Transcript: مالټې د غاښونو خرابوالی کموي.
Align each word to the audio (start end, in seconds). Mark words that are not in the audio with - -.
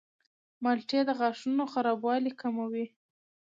مالټې 0.63 0.99
د 1.05 1.09
غاښونو 1.19 1.63
خرابوالی 1.73 2.31
کموي. 2.41 2.85